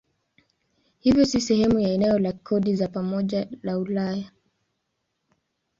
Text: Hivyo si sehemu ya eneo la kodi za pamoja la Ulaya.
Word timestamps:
Hivyo 0.99 1.25
si 1.25 1.41
sehemu 1.41 1.79
ya 1.79 1.89
eneo 1.89 2.19
la 2.19 2.31
kodi 2.33 2.75
za 2.75 2.87
pamoja 2.87 3.47
la 3.63 3.77
Ulaya. 3.79 4.31